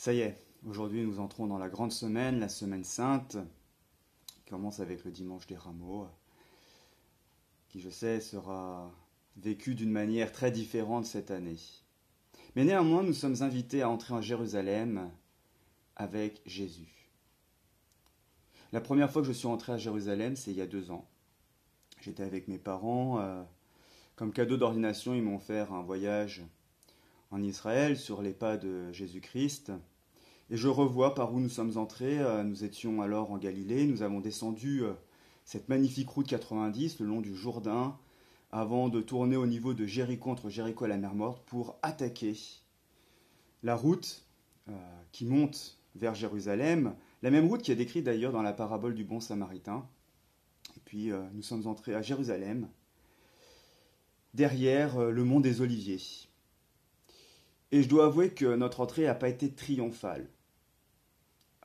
Ça 0.00 0.14
y 0.14 0.20
est, 0.20 0.34
aujourd'hui 0.66 1.02
nous 1.04 1.20
entrons 1.20 1.46
dans 1.46 1.58
la 1.58 1.68
grande 1.68 1.92
semaine, 1.92 2.40
la 2.40 2.48
semaine 2.48 2.84
sainte, 2.84 3.36
qui 4.34 4.50
commence 4.50 4.80
avec 4.80 5.04
le 5.04 5.10
dimanche 5.10 5.46
des 5.46 5.58
rameaux, 5.58 6.06
qui 7.68 7.82
je 7.82 7.90
sais 7.90 8.18
sera 8.18 8.90
vécu 9.36 9.74
d'une 9.74 9.90
manière 9.90 10.32
très 10.32 10.50
différente 10.50 11.04
cette 11.04 11.30
année. 11.30 11.58
Mais 12.56 12.64
néanmoins, 12.64 13.02
nous 13.02 13.12
sommes 13.12 13.42
invités 13.42 13.82
à 13.82 13.90
entrer 13.90 14.14
en 14.14 14.22
Jérusalem 14.22 15.10
avec 15.96 16.40
Jésus. 16.46 17.10
La 18.72 18.80
première 18.80 19.12
fois 19.12 19.20
que 19.20 19.28
je 19.28 19.32
suis 19.32 19.48
entré 19.48 19.72
à 19.72 19.76
Jérusalem, 19.76 20.34
c'est 20.34 20.50
il 20.50 20.56
y 20.56 20.62
a 20.62 20.66
deux 20.66 20.90
ans. 20.90 21.10
J'étais 22.00 22.22
avec 22.22 22.48
mes 22.48 22.58
parents. 22.58 23.20
Euh, 23.20 23.42
comme 24.16 24.32
cadeau 24.32 24.56
d'ordination, 24.56 25.12
ils 25.12 25.22
m'ont 25.22 25.36
offert 25.36 25.74
un 25.74 25.82
voyage 25.82 26.42
en 27.30 27.42
Israël 27.42 27.96
sur 27.96 28.22
les 28.22 28.32
pas 28.32 28.56
de 28.56 28.90
Jésus-Christ. 28.92 29.72
Et 30.50 30.56
je 30.56 30.68
revois 30.68 31.14
par 31.14 31.32
où 31.32 31.40
nous 31.40 31.48
sommes 31.48 31.76
entrés. 31.76 32.18
Euh, 32.18 32.42
nous 32.42 32.64
étions 32.64 33.02
alors 33.02 33.30
en 33.30 33.38
Galilée. 33.38 33.86
Nous 33.86 34.02
avons 34.02 34.20
descendu 34.20 34.82
euh, 34.82 34.92
cette 35.44 35.68
magnifique 35.68 36.08
route 36.08 36.26
90 36.26 36.98
le 36.98 37.06
long 37.06 37.20
du 37.20 37.34
Jourdain 37.34 37.96
avant 38.50 38.88
de 38.88 39.00
tourner 39.00 39.36
au 39.36 39.46
niveau 39.46 39.74
de 39.74 39.86
Jéricho 39.86 40.28
entre 40.28 40.48
Jéricho 40.48 40.86
et 40.86 40.88
la 40.88 40.96
mer 40.96 41.14
Morte 41.14 41.44
pour 41.46 41.78
attaquer 41.82 42.36
la 43.62 43.76
route 43.76 44.24
euh, 44.68 44.72
qui 45.12 45.24
monte 45.24 45.78
vers 45.94 46.16
Jérusalem, 46.16 46.96
la 47.22 47.30
même 47.30 47.46
route 47.46 47.62
qui 47.62 47.70
est 47.70 47.76
décrite 47.76 48.04
d'ailleurs 48.04 48.32
dans 48.32 48.42
la 48.42 48.52
parabole 48.52 48.94
du 48.94 49.04
bon 49.04 49.20
samaritain. 49.20 49.86
Et 50.76 50.80
puis 50.84 51.10
nous 51.34 51.42
sommes 51.42 51.66
entrés 51.66 51.94
à 51.94 52.02
Jérusalem, 52.02 52.68
derrière 54.34 55.10
le 55.10 55.24
mont 55.24 55.40
des 55.40 55.60
Oliviers. 55.60 56.29
Et 57.72 57.82
je 57.82 57.88
dois 57.88 58.06
avouer 58.06 58.30
que 58.30 58.56
notre 58.56 58.80
entrée 58.80 59.04
n'a 59.04 59.14
pas 59.14 59.28
été 59.28 59.52
triomphale. 59.52 60.28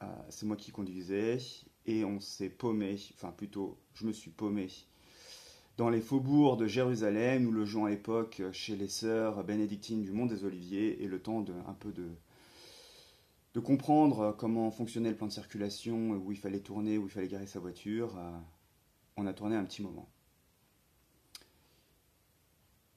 Euh, 0.01 0.05
c'est 0.29 0.45
moi 0.45 0.55
qui 0.55 0.71
conduisais 0.71 1.37
et 1.85 2.03
on 2.03 2.19
s'est 2.19 2.49
paumé, 2.49 2.97
enfin 3.13 3.31
plutôt 3.31 3.77
je 3.93 4.05
me 4.05 4.11
suis 4.11 4.31
paumé 4.31 4.67
dans 5.77 5.89
les 5.89 6.01
faubourgs 6.01 6.57
de 6.57 6.67
Jérusalem. 6.67 7.43
Nous 7.43 7.51
logeons 7.51 7.85
à 7.85 7.89
l'époque 7.89 8.41
chez 8.51 8.75
les 8.75 8.87
sœurs 8.87 9.43
bénédictines 9.43 10.01
du 10.01 10.11
Mont 10.11 10.25
des 10.25 10.43
Oliviers 10.43 11.03
et 11.03 11.07
le 11.07 11.21
temps 11.21 11.41
de 11.41 11.53
un 11.67 11.73
peu 11.73 11.91
de 11.91 12.09
de 13.55 13.61
comprendre 13.61 14.35
comment 14.37 14.69
fonctionnait 14.69 15.09
le 15.09 15.15
plan 15.15 15.27
de 15.27 15.31
circulation, 15.31 16.11
où 16.11 16.33
il 16.33 16.37
fallait 16.37 16.59
tourner, 16.59 16.97
où 16.97 17.05
il 17.05 17.09
fallait 17.09 17.29
garer 17.29 17.47
sa 17.47 17.59
voiture, 17.59 18.17
euh, 18.17 18.37
on 19.15 19.25
a 19.25 19.33
tourné 19.33 19.55
un 19.55 19.63
petit 19.63 19.81
moment. 19.81 20.09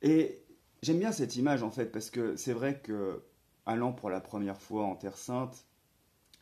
Et 0.02 0.42
j'aime 0.82 0.98
bien 0.98 1.12
cette 1.12 1.36
image 1.36 1.62
en 1.62 1.70
fait 1.70 1.86
parce 1.86 2.10
que 2.10 2.36
c'est 2.36 2.52
vrai 2.52 2.80
que 2.80 3.22
allant 3.66 3.92
pour 3.92 4.10
la 4.10 4.20
première 4.20 4.60
fois 4.60 4.86
en 4.86 4.96
Terre 4.96 5.18
Sainte, 5.18 5.66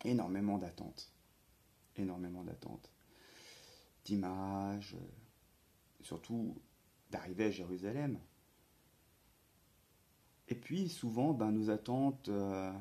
énormément 0.05 0.59
d'attentes. 0.59 1.13
Énormément 1.97 2.45
d'attentes. 2.45 2.91
D'images, 4.05 4.95
euh, 4.95 6.03
surtout 6.03 6.57
d'arriver 7.11 7.47
à 7.47 7.51
Jérusalem. 7.51 8.21
Et 10.49 10.55
puis 10.55 10.89
souvent, 10.89 11.33
ben, 11.33 11.51
nos 11.51 11.71
attentes 11.71 12.29
euh, 12.29 12.73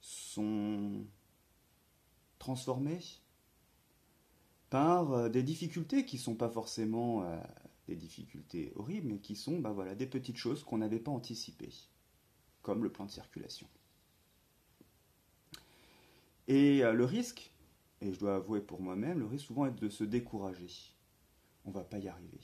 sont 0.00 1.04
transformées 2.38 3.00
par 4.70 5.12
euh, 5.12 5.28
des 5.28 5.42
difficultés 5.42 6.06
qui 6.06 6.16
ne 6.16 6.22
sont 6.22 6.34
pas 6.34 6.48
forcément 6.48 7.22
difficultés 7.96 8.72
horribles, 8.76 9.08
mais 9.08 9.18
qui 9.18 9.36
sont 9.36 9.58
ben, 9.58 9.72
voilà, 9.72 9.94
des 9.94 10.06
petites 10.06 10.36
choses 10.36 10.64
qu'on 10.64 10.78
n'avait 10.78 11.00
pas 11.00 11.10
anticipées, 11.10 11.74
comme 12.62 12.82
le 12.82 12.92
plan 12.92 13.06
de 13.06 13.10
circulation. 13.10 13.68
Et 16.48 16.84
euh, 16.84 16.92
le 16.92 17.04
risque, 17.04 17.52
et 18.00 18.12
je 18.12 18.18
dois 18.18 18.36
avouer 18.36 18.60
pour 18.60 18.80
moi-même, 18.80 19.18
le 19.18 19.26
risque 19.26 19.46
souvent 19.46 19.66
est 19.66 19.80
de 19.80 19.88
se 19.88 20.04
décourager. 20.04 20.70
On 21.64 21.70
va 21.70 21.84
pas 21.84 21.98
y 21.98 22.08
arriver. 22.08 22.40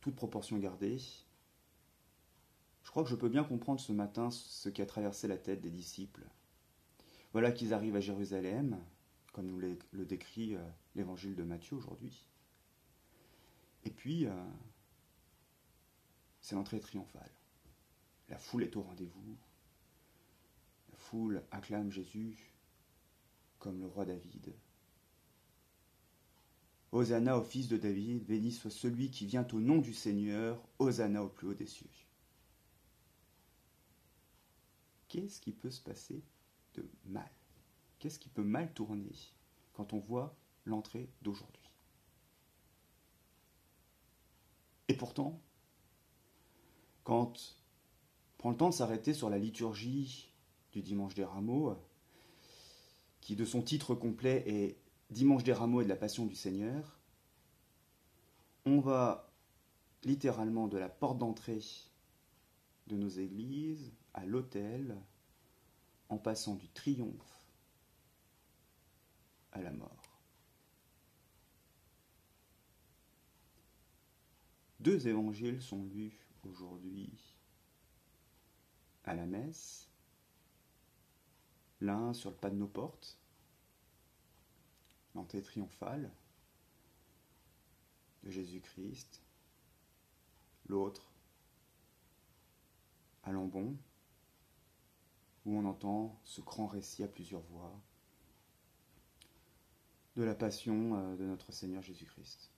Toute 0.00 0.14
proportion 0.14 0.58
gardée, 0.58 0.98
je 2.82 2.90
crois 2.90 3.02
que 3.02 3.10
je 3.10 3.16
peux 3.16 3.28
bien 3.28 3.44
comprendre 3.44 3.80
ce 3.80 3.92
matin 3.92 4.30
ce 4.30 4.68
qui 4.68 4.80
a 4.80 4.86
traversé 4.86 5.28
la 5.28 5.36
tête 5.36 5.60
des 5.60 5.70
disciples. 5.70 6.26
Voilà 7.32 7.52
qu'ils 7.52 7.74
arrivent 7.74 7.96
à 7.96 8.00
Jérusalem, 8.00 8.78
comme 9.38 9.46
nous 9.46 9.60
le 9.60 10.04
décrit 10.04 10.56
euh, 10.56 10.70
l'évangile 10.96 11.36
de 11.36 11.44
Matthieu 11.44 11.76
aujourd'hui. 11.76 12.26
Et 13.84 13.90
puis, 13.90 14.26
euh, 14.26 14.32
c'est 16.40 16.56
l'entrée 16.56 16.80
triomphale. 16.80 17.30
La 18.30 18.36
foule 18.36 18.64
est 18.64 18.74
au 18.74 18.82
rendez-vous. 18.82 19.36
La 20.90 20.96
foule 20.96 21.44
acclame 21.52 21.92
Jésus 21.92 22.52
comme 23.60 23.78
le 23.78 23.86
roi 23.86 24.04
David. 24.04 24.52
Hosanna 26.90 27.38
au 27.38 27.44
fils 27.44 27.68
de 27.68 27.76
David, 27.76 28.26
béni 28.26 28.50
soit 28.50 28.72
celui 28.72 29.08
qui 29.12 29.24
vient 29.24 29.46
au 29.52 29.60
nom 29.60 29.78
du 29.78 29.94
Seigneur, 29.94 30.60
Hosanna 30.80 31.22
au 31.22 31.28
plus 31.28 31.46
haut 31.46 31.54
des 31.54 31.68
cieux. 31.68 31.86
Qu'est-ce 35.06 35.40
qui 35.40 35.52
peut 35.52 35.70
se 35.70 35.80
passer 35.80 36.24
de 36.74 36.84
mal? 37.06 37.30
Qu'est-ce 37.98 38.18
qui 38.18 38.28
peut 38.28 38.44
mal 38.44 38.72
tourner 38.72 39.12
quand 39.72 39.92
on 39.92 39.98
voit 39.98 40.36
l'entrée 40.64 41.10
d'aujourd'hui? 41.22 41.62
Et 44.88 44.94
pourtant, 44.94 45.40
quand 47.04 47.56
prend 48.38 48.50
le 48.50 48.56
temps 48.56 48.70
de 48.70 48.74
s'arrêter 48.74 49.12
sur 49.14 49.30
la 49.30 49.38
liturgie 49.38 50.32
du 50.72 50.80
Dimanche 50.80 51.14
des 51.14 51.24
Rameaux, 51.24 51.76
qui 53.20 53.34
de 53.34 53.44
son 53.44 53.62
titre 53.62 53.94
complet 53.94 54.44
est 54.46 54.78
Dimanche 55.10 55.42
des 55.42 55.52
Rameaux 55.52 55.80
et 55.80 55.84
de 55.84 55.88
la 55.88 55.96
Passion 55.96 56.24
du 56.24 56.34
Seigneur, 56.34 56.98
on 58.64 58.80
va 58.80 59.32
littéralement 60.04 60.68
de 60.68 60.78
la 60.78 60.88
porte 60.88 61.18
d'entrée 61.18 61.62
de 62.86 62.96
nos 62.96 63.08
églises 63.08 63.92
à 64.14 64.24
l'autel, 64.24 64.96
en 66.08 66.16
passant 66.16 66.54
du 66.54 66.68
triomphe 66.68 67.37
la 69.62 69.72
mort. 69.72 70.20
Deux 74.80 75.08
évangiles 75.08 75.60
sont 75.60 75.84
lus 75.84 76.16
aujourd'hui 76.44 77.10
à 79.04 79.14
la 79.14 79.26
messe, 79.26 79.88
l'un 81.80 82.12
sur 82.12 82.30
le 82.30 82.36
pas 82.36 82.50
de 82.50 82.56
nos 82.56 82.68
portes, 82.68 83.18
l'entrée 85.14 85.42
triomphale 85.42 86.12
de 88.22 88.30
Jésus-Christ, 88.30 89.22
l'autre 90.66 91.10
à 93.24 93.32
Lambon, 93.32 93.76
où 95.44 95.56
on 95.56 95.64
entend 95.64 96.20
ce 96.24 96.40
grand 96.40 96.66
récit 96.66 97.02
à 97.02 97.08
plusieurs 97.08 97.42
voix 97.42 97.74
de 100.18 100.24
la 100.24 100.34
passion 100.34 100.96
euh, 100.96 101.16
de 101.16 101.24
notre 101.24 101.52
Seigneur 101.52 101.80
Jésus-Christ. 101.80 102.50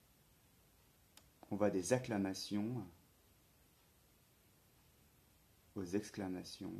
On 1.51 1.55
va 1.55 1.69
des 1.69 1.93
acclamations 1.93 2.83
aux 5.75 5.83
exclamations, 5.83 6.73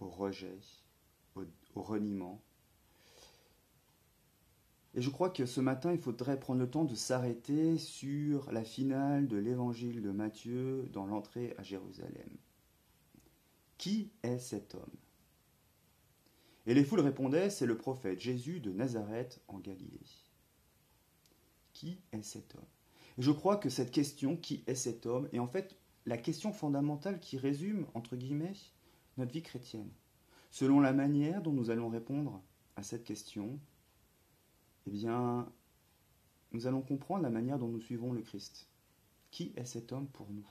au 0.00 0.08
rejet, 0.08 0.58
au, 1.36 1.44
reniement. 1.76 2.42
Et 4.94 5.02
je 5.02 5.08
crois 5.08 5.30
que 5.30 5.46
ce 5.46 5.60
matin, 5.60 5.92
il 5.92 6.00
faudrait 6.00 6.40
prendre 6.40 6.58
le 6.58 6.68
temps 6.68 6.84
de 6.84 6.96
s'arrêter 6.96 7.78
sur 7.78 8.50
la 8.50 8.64
finale 8.64 9.28
de 9.28 9.36
l'évangile 9.36 10.02
de 10.02 10.10
Matthieu 10.10 10.88
dans 10.92 11.06
l'entrée 11.06 11.54
à 11.58 11.62
Jérusalem. 11.62 12.28
Qui 13.78 14.10
est 14.24 14.40
cet 14.40 14.74
homme? 14.74 14.96
Et 16.70 16.74
les 16.74 16.84
foules 16.84 17.00
répondaient, 17.00 17.50
c'est 17.50 17.66
le 17.66 17.76
prophète 17.76 18.20
Jésus 18.20 18.60
de 18.60 18.70
Nazareth 18.70 19.42
en 19.48 19.58
Galilée. 19.58 20.06
Qui 21.72 21.98
est 22.12 22.22
cet 22.22 22.54
homme? 22.54 22.68
Je 23.18 23.32
crois 23.32 23.56
que 23.56 23.68
cette 23.68 23.90
question, 23.90 24.36
qui 24.36 24.62
est 24.68 24.76
cet 24.76 25.04
homme, 25.04 25.28
est 25.32 25.40
en 25.40 25.48
fait 25.48 25.76
la 26.06 26.16
question 26.16 26.52
fondamentale 26.52 27.18
qui 27.18 27.38
résume, 27.38 27.88
entre 27.94 28.14
guillemets, 28.14 28.52
notre 29.16 29.32
vie 29.32 29.42
chrétienne. 29.42 29.90
Selon 30.52 30.78
la 30.78 30.92
manière 30.92 31.42
dont 31.42 31.50
nous 31.50 31.70
allons 31.70 31.88
répondre 31.88 32.40
à 32.76 32.84
cette 32.84 33.02
question, 33.02 33.58
eh 34.86 34.90
bien, 34.92 35.52
nous 36.52 36.68
allons 36.68 36.82
comprendre 36.82 37.24
la 37.24 37.30
manière 37.30 37.58
dont 37.58 37.66
nous 37.66 37.80
suivons 37.80 38.12
le 38.12 38.22
Christ. 38.22 38.68
Qui 39.32 39.52
est 39.56 39.64
cet 39.64 39.90
homme 39.90 40.06
pour 40.06 40.30
nous? 40.30 40.46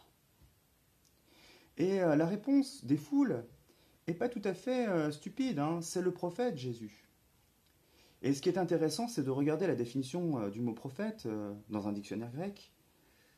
Et 1.77 2.01
euh, 2.01 2.17
la 2.17 2.25
réponse 2.25 2.83
des 2.83 2.97
foules 2.97 3.45
pas 4.13 4.29
tout 4.29 4.41
à 4.43 4.53
fait 4.53 4.87
euh, 4.87 5.11
stupide, 5.11 5.59
hein. 5.59 5.81
c'est 5.81 6.01
le 6.01 6.11
prophète 6.11 6.57
Jésus. 6.57 7.05
Et 8.21 8.33
ce 8.33 8.41
qui 8.41 8.49
est 8.49 8.57
intéressant, 8.57 9.07
c'est 9.07 9.23
de 9.23 9.29
regarder 9.29 9.67
la 9.67 9.75
définition 9.75 10.39
euh, 10.39 10.49
du 10.49 10.61
mot 10.61 10.73
prophète 10.73 11.27
dans 11.69 11.87
un 11.87 11.91
dictionnaire 11.91 12.31
grec. 12.31 12.71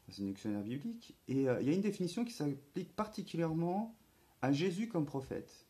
c'est 0.09 0.21
un 0.21 0.25
dictionnaire 0.25 0.63
biblique, 0.63 1.15
et 1.27 1.47
euh, 1.47 1.62
il 1.62 1.68
y 1.68 1.71
a 1.71 1.73
une 1.73 1.81
définition 1.81 2.25
qui 2.25 2.33
s'applique 2.33 2.95
particulièrement 2.95 3.95
à 4.41 4.51
Jésus 4.51 4.88
comme 4.88 5.06
prophète. 5.06 5.68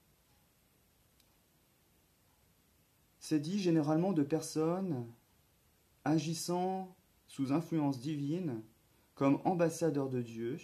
C'est 3.20 3.40
dit 3.40 3.60
généralement 3.60 4.14
de 4.14 4.24
personnes 4.24 5.06
agissant 6.06 6.96
sous 7.28 7.54
influence 7.54 8.00
divine 8.00 8.64
comme 9.14 9.40
ambassadeurs 9.46 10.10
de 10.10 10.22
Dieu. 10.22 10.58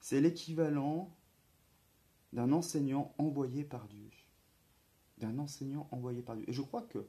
C'est 0.00 0.20
l'équivalent 0.20 1.14
d'un 2.34 2.52
enseignant 2.52 3.14
envoyé 3.16 3.64
par 3.64 3.86
Dieu. 3.88 4.10
D'un 5.18 5.38
enseignant 5.38 5.88
envoyé 5.92 6.20
par 6.20 6.36
Dieu. 6.36 6.44
Et 6.48 6.52
je 6.52 6.62
crois 6.62 6.82
que 6.82 7.06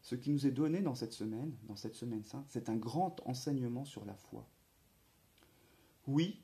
ce 0.00 0.14
qui 0.14 0.30
nous 0.30 0.46
est 0.46 0.52
donné 0.52 0.80
dans 0.80 0.94
cette 0.94 1.12
semaine, 1.12 1.54
dans 1.64 1.76
cette 1.76 1.96
semaine 1.96 2.24
sainte, 2.24 2.46
c'est 2.48 2.68
un 2.68 2.76
grand 2.76 3.20
enseignement 3.26 3.84
sur 3.84 4.04
la 4.04 4.14
foi. 4.14 4.48
Oui, 6.06 6.40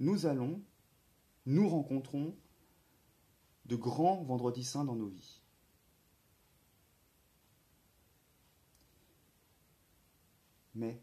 nous 0.00 0.26
allons, 0.26 0.60
nous 1.46 1.68
rencontrons 1.68 2.34
de 3.64 3.76
grands 3.76 4.22
vendredis 4.24 4.64
saints 4.64 4.84
dans 4.84 4.96
nos 4.96 5.08
vies. 5.08 5.40
Mais 10.74 11.00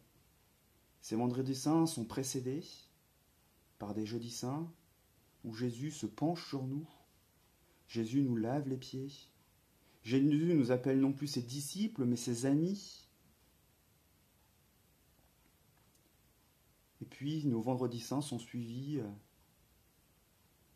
ces 1.01 1.15
vendredis 1.15 1.55
saints 1.55 1.87
sont 1.87 2.05
précédés 2.05 2.63
par 3.79 3.93
des 3.93 4.05
jeudis 4.05 4.29
saints 4.29 4.69
où 5.43 5.53
Jésus 5.53 5.91
se 5.91 6.05
penche 6.05 6.47
sur 6.47 6.63
nous, 6.63 6.87
Jésus 7.87 8.21
nous 8.21 8.35
lave 8.35 8.67
les 8.67 8.77
pieds, 8.77 9.11
Jésus 10.03 10.53
nous 10.53 10.71
appelle 10.71 10.99
non 10.99 11.13
plus 11.13 11.27
ses 11.27 11.41
disciples, 11.41 12.05
mais 12.05 12.17
ses 12.17 12.45
amis. 12.45 13.07
Et 17.01 17.05
puis 17.05 17.45
nos 17.45 17.61
vendredis 17.61 18.01
saints 18.01 18.21
sont 18.21 18.39
suivis 18.39 18.99
euh, 18.99 19.09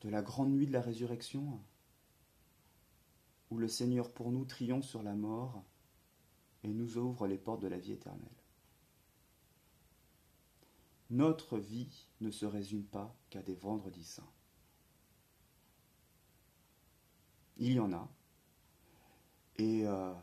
de 0.01 0.09
la 0.09 0.21
grande 0.21 0.51
nuit 0.51 0.67
de 0.67 0.73
la 0.73 0.81
résurrection, 0.81 1.61
où 3.49 3.57
le 3.57 3.67
Seigneur 3.67 4.11
pour 4.11 4.31
nous 4.31 4.45
triomphe 4.45 4.85
sur 4.85 5.03
la 5.03 5.15
mort 5.15 5.63
et 6.63 6.69
nous 6.69 6.97
ouvre 6.97 7.27
les 7.27 7.37
portes 7.37 7.61
de 7.61 7.67
la 7.67 7.77
vie 7.77 7.93
éternelle. 7.93 8.29
Notre 11.09 11.57
vie 11.57 12.09
ne 12.19 12.31
se 12.31 12.45
résume 12.45 12.83
pas 12.83 13.15
qu'à 13.29 13.41
des 13.41 13.55
vendredis 13.55 14.03
saints. 14.03 14.29
Il 17.59 17.73
y 17.73 17.79
en 17.79 17.91
a, 17.91 18.09
et 19.57 19.87
euh, 19.87 20.13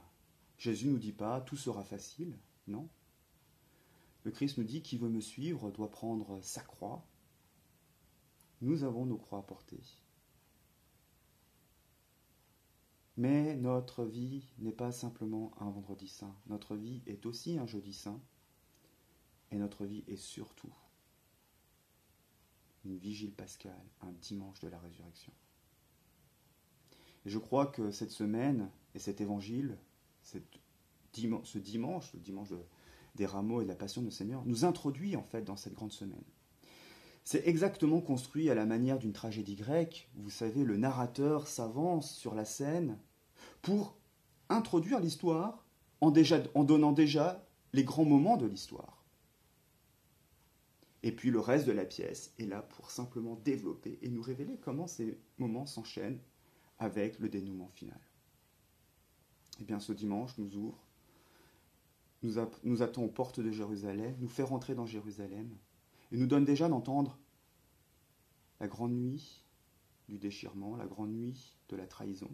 Jésus 0.58 0.88
nous 0.88 0.98
dit 0.98 1.12
pas 1.12 1.40
tout 1.40 1.56
sera 1.56 1.82
facile, 1.84 2.38
non. 2.66 2.88
Le 4.22 4.30
Christ 4.30 4.58
nous 4.58 4.64
dit 4.64 4.82
qui 4.82 4.96
veut 4.96 5.08
me 5.08 5.20
suivre 5.20 5.70
doit 5.70 5.90
prendre 5.90 6.40
sa 6.40 6.62
croix. 6.62 7.04
Nous 8.62 8.84
avons 8.84 9.04
nos 9.04 9.18
croix 9.18 9.40
à 9.40 9.42
porter. 9.42 9.80
Mais 13.16 13.54
notre 13.56 14.04
vie 14.04 14.44
n'est 14.58 14.72
pas 14.72 14.92
simplement 14.92 15.52
un 15.60 15.70
vendredi 15.70 16.08
saint. 16.08 16.34
Notre 16.46 16.74
vie 16.74 17.02
est 17.06 17.26
aussi 17.26 17.58
un 17.58 17.66
jeudi 17.66 17.92
saint. 17.92 18.20
Et 19.50 19.58
notre 19.58 19.84
vie 19.84 20.04
est 20.08 20.16
surtout 20.16 20.72
une 22.84 22.96
vigile 22.98 23.32
pascale, 23.32 23.86
un 24.00 24.12
dimanche 24.12 24.60
de 24.60 24.68
la 24.68 24.78
résurrection. 24.78 25.32
Et 27.26 27.30
je 27.30 27.38
crois 27.38 27.66
que 27.66 27.90
cette 27.90 28.10
semaine 28.10 28.70
et 28.94 28.98
cet 28.98 29.20
évangile, 29.20 29.76
ce 30.22 30.38
dimanche, 31.58 32.12
le 32.12 32.20
dimanche 32.20 32.48
des 33.14 33.26
rameaux 33.26 33.60
et 33.60 33.64
de 33.64 33.68
la 33.68 33.76
passion 33.76 34.02
du 34.02 34.10
Seigneur, 34.10 34.44
nous 34.44 34.64
introduit 34.64 35.16
en 35.16 35.22
fait 35.22 35.42
dans 35.42 35.56
cette 35.56 35.74
grande 35.74 35.92
semaine. 35.92 36.24
C'est 37.24 37.46
exactement 37.48 38.00
construit 38.02 38.50
à 38.50 38.54
la 38.54 38.66
manière 38.66 38.98
d'une 38.98 39.14
tragédie 39.14 39.56
grecque. 39.56 40.10
Vous 40.16 40.30
savez, 40.30 40.62
le 40.62 40.76
narrateur 40.76 41.48
s'avance 41.48 42.14
sur 42.14 42.34
la 42.34 42.44
scène 42.44 42.98
pour 43.62 43.96
introduire 44.50 45.00
l'histoire 45.00 45.64
en, 46.02 46.12
en 46.54 46.64
donnant 46.64 46.92
déjà 46.92 47.46
les 47.72 47.84
grands 47.84 48.04
moments 48.04 48.36
de 48.36 48.46
l'histoire. 48.46 49.04
Et 51.02 51.12
puis 51.12 51.30
le 51.30 51.40
reste 51.40 51.66
de 51.66 51.72
la 51.72 51.84
pièce 51.84 52.34
est 52.38 52.46
là 52.46 52.62
pour 52.62 52.90
simplement 52.90 53.36
développer 53.44 53.98
et 54.02 54.08
nous 54.08 54.22
révéler 54.22 54.58
comment 54.58 54.86
ces 54.86 55.18
moments 55.38 55.66
s'enchaînent 55.66 56.20
avec 56.78 57.18
le 57.18 57.28
dénouement 57.28 57.68
final. 57.68 58.00
Eh 59.60 59.64
bien, 59.64 59.78
ce 59.78 59.92
dimanche 59.92 60.36
nous 60.38 60.56
ouvre, 60.56 60.84
nous, 62.22 62.34
nous 62.64 62.82
attend 62.82 63.02
aux 63.02 63.10
portes 63.10 63.40
de 63.40 63.50
Jérusalem, 63.50 64.16
nous 64.18 64.28
fait 64.28 64.42
rentrer 64.42 64.74
dans 64.74 64.86
Jérusalem, 64.86 65.56
et 66.10 66.16
nous 66.16 66.26
donne 66.26 66.44
déjà 66.44 66.68
d'entendre 66.68 67.18
la 68.60 68.68
grande 68.68 68.94
nuit 68.94 69.44
du 70.08 70.18
déchirement, 70.18 70.76
la 70.76 70.86
grande 70.86 71.12
nuit 71.12 71.56
de 71.68 71.76
la 71.76 71.86
trahison. 71.86 72.30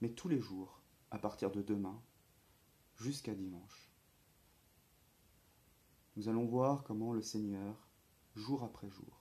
Mais 0.00 0.10
tous 0.10 0.28
les 0.28 0.40
jours, 0.40 0.80
à 1.10 1.18
partir 1.18 1.50
de 1.50 1.62
demain, 1.62 2.00
jusqu'à 2.96 3.34
dimanche, 3.34 3.90
nous 6.16 6.28
allons 6.28 6.46
voir 6.46 6.84
comment 6.84 7.12
le 7.12 7.22
Seigneur, 7.22 7.88
jour 8.34 8.62
après 8.62 8.88
jour, 8.90 9.19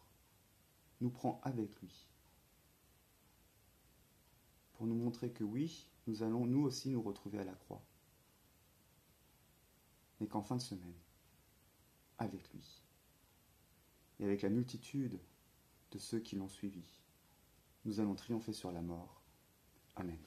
nous 1.02 1.10
prend 1.10 1.40
avec 1.44 1.80
lui. 1.82 2.08
Pour 4.74 4.88
nous 4.88 4.96
montrer 4.96 5.32
que 5.32 5.44
oui, 5.44 5.90
nous 6.08 6.24
allons 6.24 6.46
nous 6.46 6.62
aussi 6.62 6.90
nous 6.90 7.02
retrouver 7.02 7.40
à 7.40 7.44
la 7.44 7.54
croix. 7.54 7.84
Mais 10.20 10.28
qu'en 10.28 10.42
fin 10.42 10.58
de 10.58 10.62
semaine, 10.62 10.98
avec 12.18 12.52
lui, 12.54 12.84
et 14.20 14.26
avec 14.26 14.42
la 14.42 14.50
multitude 14.50 15.20
de 15.92 15.98
ceux 15.98 16.20
qui 16.20 16.36
l'ont 16.36 16.50
suivi, 16.50 16.84
nous 17.86 18.00
allons 18.00 18.16
triompher 18.16 18.54
sur 18.54 18.72
la 18.72 18.82
mort. 18.82 19.22
Amen. 19.96 20.20